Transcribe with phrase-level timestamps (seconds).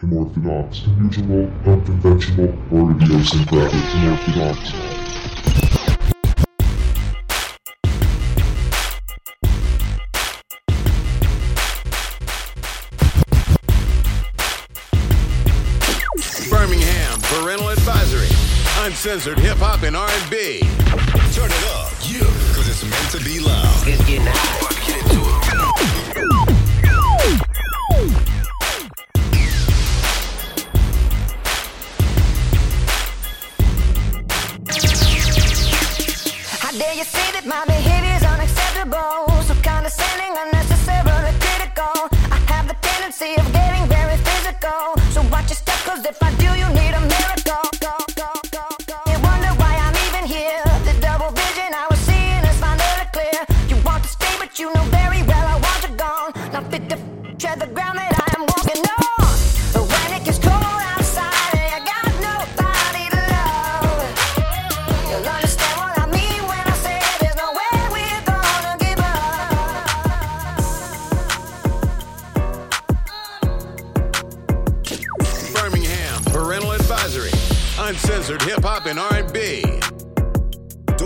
[0.00, 3.82] Unorthodox, unusual, unconventional, or idiosyncratic.
[3.96, 4.70] Unorthodox.
[16.48, 18.28] Birmingham Parental Advisory.
[18.86, 20.60] Uncensored hip hop and R&B.
[21.34, 22.20] Turn it up, yeah,
[22.54, 23.88] cause it's meant to be loud.
[23.88, 24.77] It's getting hot.
[46.08, 46.37] If I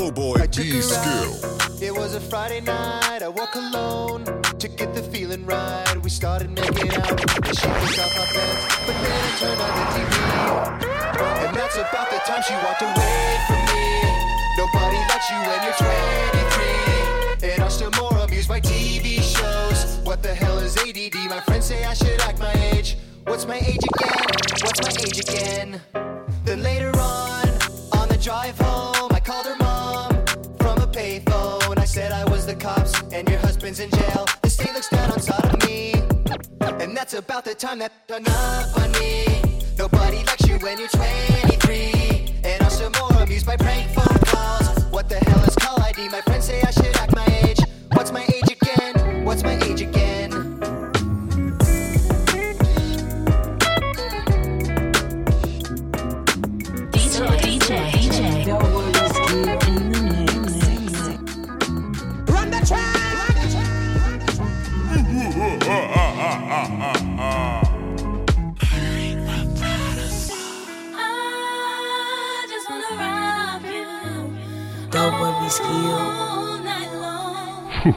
[0.02, 1.32] Doughboi D skill.
[1.80, 4.24] It was a Friday night, I walk alone
[4.58, 5.96] to get the feeling right.
[6.02, 7.08] We started making out,
[7.46, 10.12] and she was off my bed, but then I turned on the TV.
[11.46, 14.02] And that's about the time she walked away from me.
[14.58, 15.78] Nobody likes you when you're
[17.38, 17.50] 23.
[17.52, 20.04] And I'm still more amused by TV shows.
[20.04, 21.14] What the hell is ADD?
[21.30, 22.96] My friends say I should act my age.
[23.22, 24.10] What's my age again?
[24.62, 25.80] What's my age again?
[26.44, 26.91] Then later
[33.72, 34.26] husband's in jail.
[34.42, 35.94] The state looks down on me.
[36.82, 39.60] And that's about the time that hung up on me.
[39.78, 42.40] Nobody likes you when you're 23.
[42.44, 44.11] And still more amused by prank phone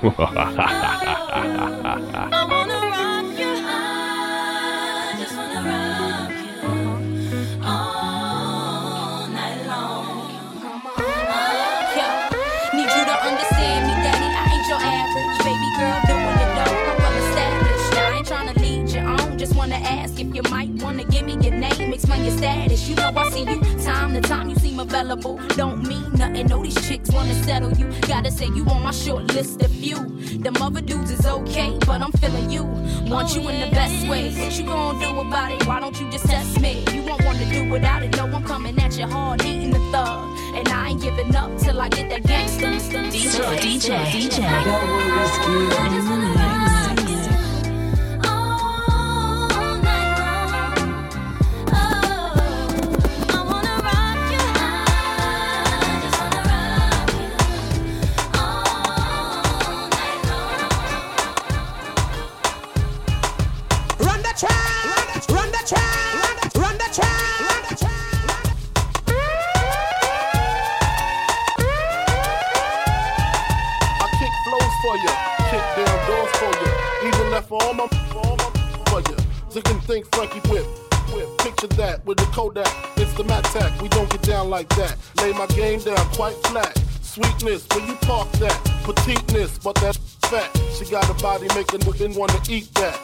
[0.06, 0.12] you
[13.06, 14.30] to understand me, daddy.
[14.30, 15.38] I ain't your average.
[15.40, 16.76] Baby girl, doing it all.
[16.92, 17.66] I'm on the savage.
[20.18, 22.88] If you might wanna give me your name, explain your status.
[22.88, 24.50] You know I see you time to time.
[24.50, 25.40] You seem available.
[25.58, 26.48] Don't mean nothing.
[26.48, 27.92] Know these chicks wanna settle you.
[28.08, 29.62] Gotta say you on my short list
[30.66, 32.64] other dudes is okay, but I'm feeling you.
[33.06, 34.34] Want you in the best way.
[34.34, 35.64] What you gonna do about it?
[35.68, 36.84] Why don't you just test me?
[36.92, 38.18] You won't wanna do without it.
[38.18, 40.28] No, I'm coming at you hard, eating the thug.
[40.56, 42.66] And I ain't giving up till I get that gangster.
[42.66, 44.66] DJ, DJ, DJ.
[44.66, 46.65] Dope
[81.86, 83.80] that with the Kodak, it's the Mattack.
[83.82, 84.98] We don't get down like that.
[85.22, 86.74] Lay my game down quite flat.
[87.02, 88.58] Sweetness, when you park that?
[88.84, 89.96] Petiteness, but that
[90.30, 90.50] fat.
[90.76, 92.98] She got a body making women wanna eat that.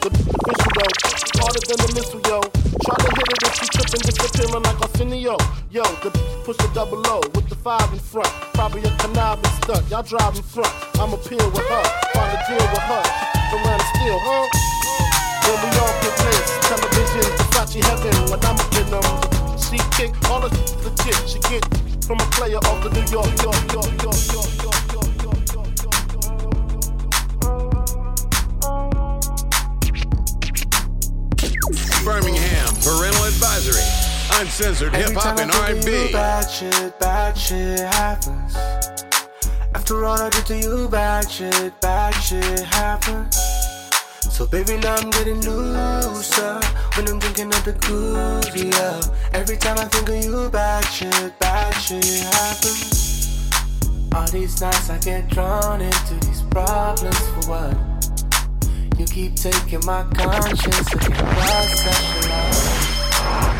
[0.00, 0.94] The official though,
[1.42, 2.38] harder than the missile, yo.
[2.86, 5.36] Try to hit it if you tripping, disappearing like Arsenio.
[5.70, 6.10] Yo, the
[6.46, 8.30] push the double O with the five in front.
[8.54, 9.82] Probably a conniving stunt.
[9.90, 10.72] Y'all drive in front.
[11.00, 11.84] I'm a peer with her,
[12.14, 13.04] find a deal with her.
[13.54, 14.75] Around the steel, huh?
[15.46, 18.14] When we all get this, television, Versace heaven.
[18.30, 19.06] When I'm in them,
[19.62, 20.50] she kick all the
[20.82, 21.16] legit.
[21.28, 21.62] She get
[22.04, 25.46] from a player off the New York, York, York, York, York, York, York, York, York,
[25.46, 26.26] York, York.
[32.04, 33.86] Birmingham Parental Advisory.
[34.40, 36.12] Uncensored hip hop and R&B.
[36.12, 38.56] Bad shit, bad shit happens.
[39.74, 43.45] After all I did to you, bad shit, bad shit happens.
[44.36, 46.60] So baby, now I'm getting looser
[46.94, 49.00] when I'm thinking of the good, yeah.
[49.32, 53.48] Every time I think of you, bad shit, bad shit happens.
[54.14, 57.78] All these nights I get drawn into these problems for what?
[58.98, 62.54] You keep taking my conscience and your process love.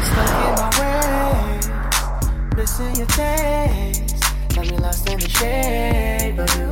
[0.04, 4.22] Stuck in my way, missing your taste.
[4.54, 6.68] Got me lost in the shade of you.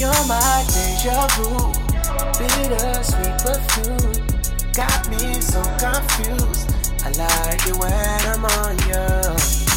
[0.00, 1.87] You're my deja vu
[2.38, 4.28] bittersweet perfume
[4.72, 6.70] got me so confused.
[7.04, 7.92] I like it when
[8.32, 9.68] I'm on you.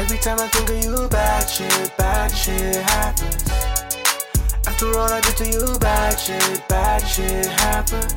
[0.00, 3.48] Every time I think of you, bad shit, bad shit happens.
[4.66, 8.14] After all I did to you, bad shit, bad shit happens.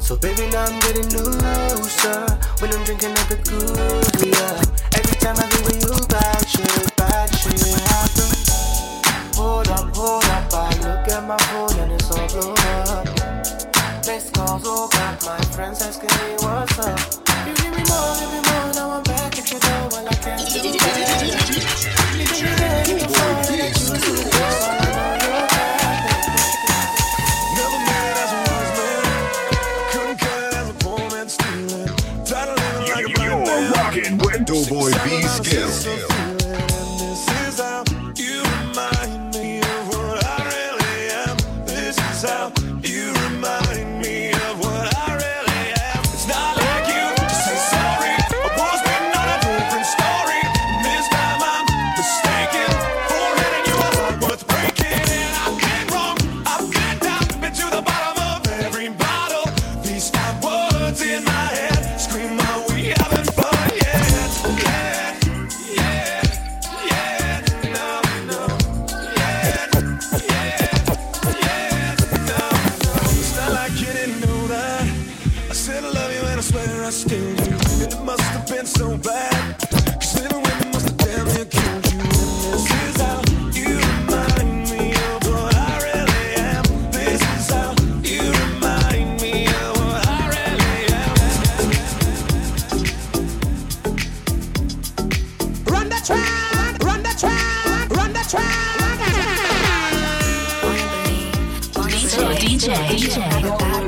[0.00, 2.26] So baby, now I'm getting looser
[2.60, 4.62] when I'm drinking up a good yeah.
[4.94, 9.36] Every time I think of you, bad shit, bad shit happens.
[9.36, 11.65] Hold up, hold up, I look at my phone
[12.06, 12.56] so blown
[12.86, 13.04] up.
[14.04, 16.45] This calls all back, my friends asking me
[102.66, 102.74] DJ.
[102.98, 103.85] DJ.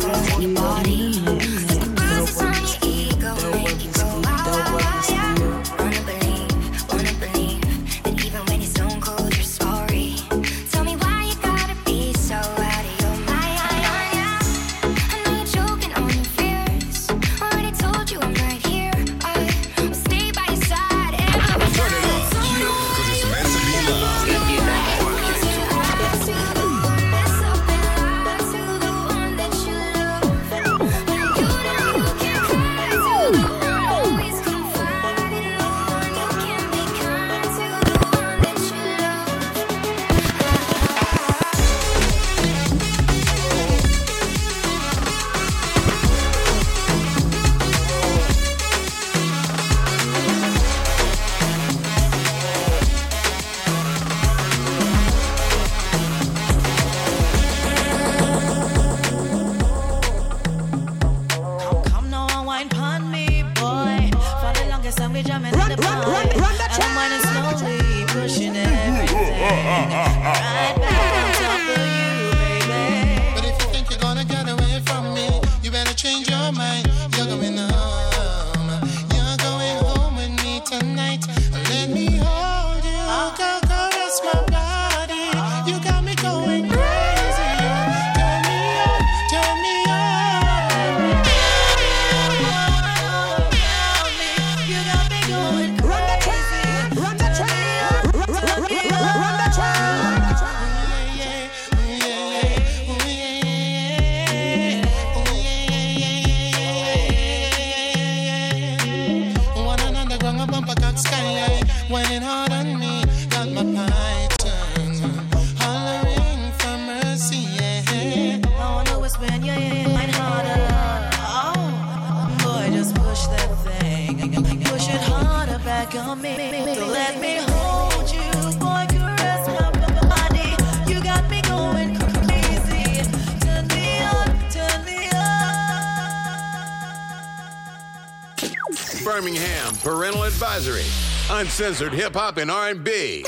[139.18, 140.84] Birmingham, Parental Advisory,
[141.28, 143.24] Uncensored Hip Hop and R&B.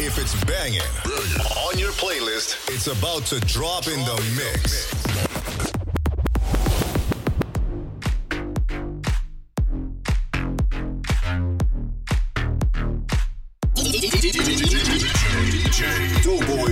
[0.00, 0.80] If it's banging
[1.68, 4.90] on your playlist, it's about to drop in the mix.
[15.70, 16.69] DJ Doughboi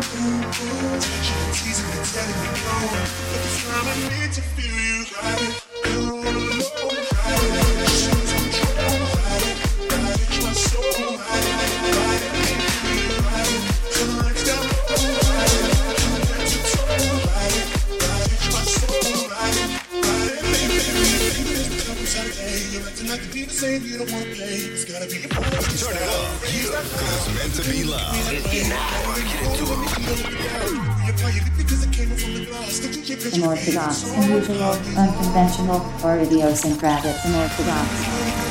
[0.00, 4.89] Teasing and telling me no, but it's time I need to feel you.
[33.50, 38.49] unorthodox, unusual, unconventional, or idiosyncratic, unorthodox.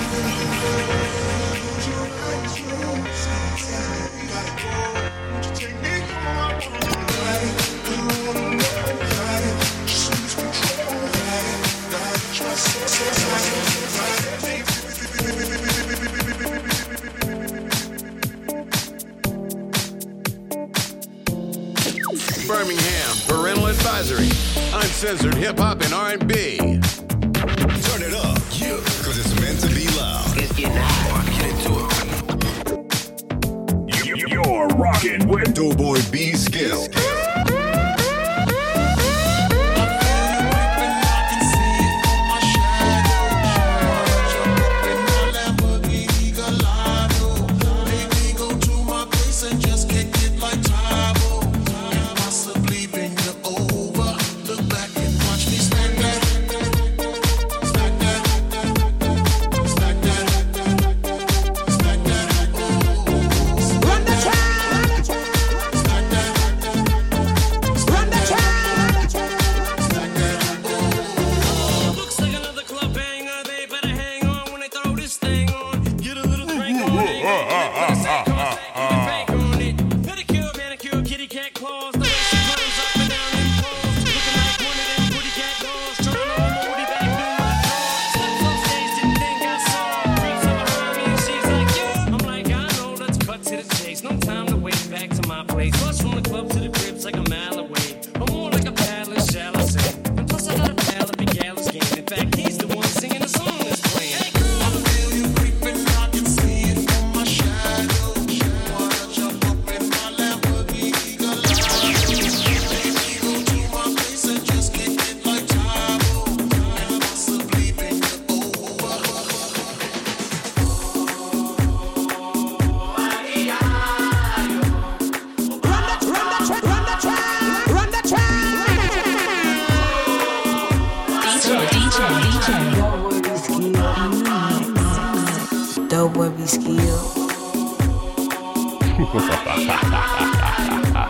[136.49, 136.99] skill.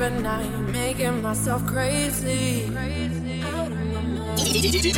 [0.00, 2.70] at night, making myself crazy.
[2.70, 3.42] crazy.
[3.42, 4.38] Out of my mind.
[4.40, 4.92] DJ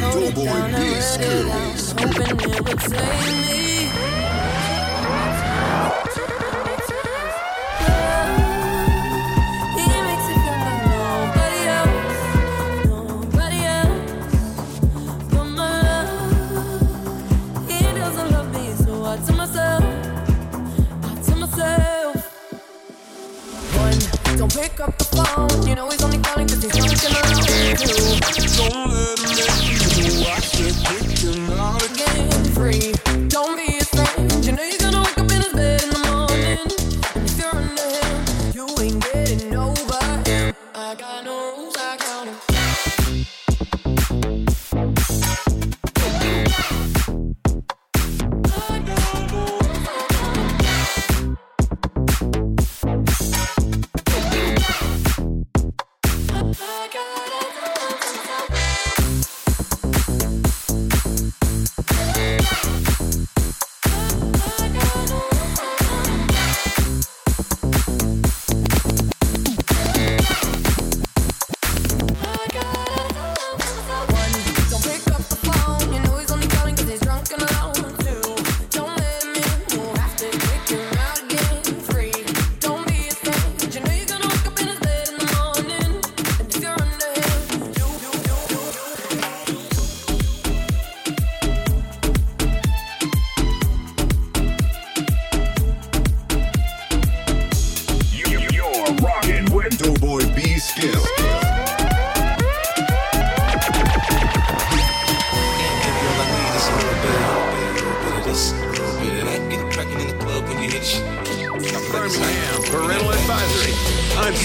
[0.00, 0.46] Doughboi
[1.98, 3.55] Hoping it would save me.
[24.36, 25.66] Don't pick up the phone.
[25.66, 27.76] You know he's only calling because he's looking around you.
[28.56, 29.75] Don't let him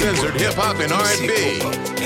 [0.02, 2.01] Uncensored hip hop and R&B.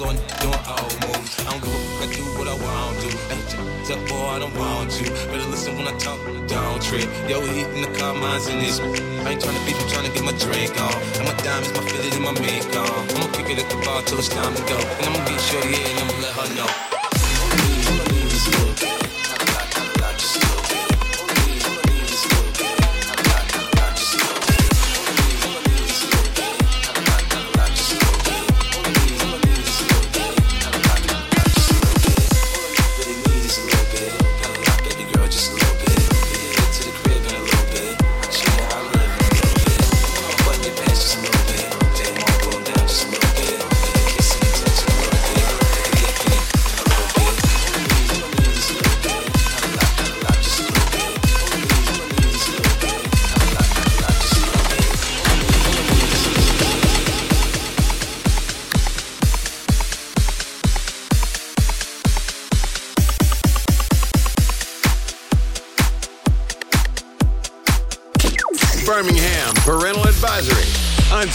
[0.00, 1.38] On dance floor, doing old moves.
[1.38, 3.08] I don't give a fuck, I do what I want to.
[3.30, 3.38] Hey,
[3.86, 5.06] tell boy, I don't want you.
[5.30, 7.08] Better listen when I talk, don't trip.
[7.28, 8.80] Yo, heat in the car, mine's in this.
[8.80, 10.94] I ain't tryna beef, I'm to get my drink on.
[11.18, 12.34] And my diamonds, my fillet, and my
[12.74, 13.08] on.
[13.14, 14.78] I'ma kick it at the bar till it's time to go.
[14.78, 16.94] And I'ma get shorty, yeah, and I'ma let her know.
[18.34, 18.93] Birmingham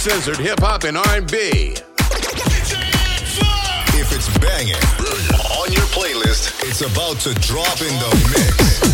[0.09, 1.75] Uncensored hip hop and R&B.
[3.93, 8.88] If it's banging on your playlist, it's about to drop in the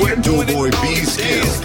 [0.00, 1.60] with Doughboi B Skills.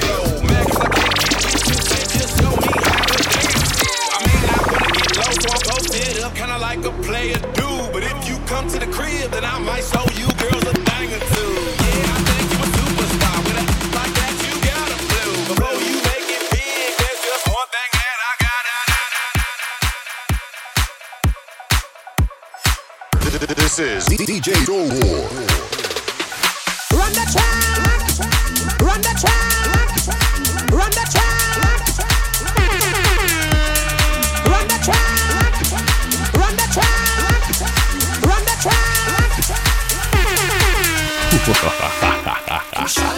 [6.76, 10.28] A player do, but if you come to the crib, then I might show you
[10.38, 11.54] girls a thing or two.
[11.82, 15.34] Yeah, I think you a superstar with a like that you got a blue.
[15.50, 18.34] Before you make it big, there's just one thing that I
[23.40, 23.56] gotta.
[23.56, 25.36] This is DJ Doughboi.
[25.36, 25.45] Run
[41.54, 43.15] 哈哈哈哈哈哈！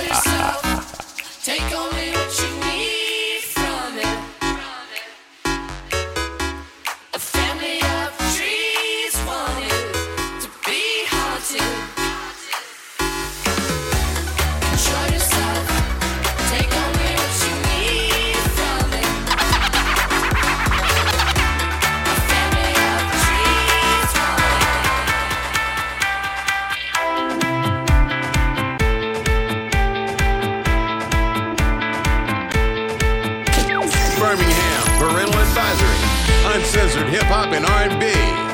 [37.06, 38.47] Hip hop and R&B.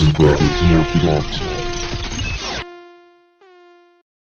[0.00, 1.51] and profit here if you.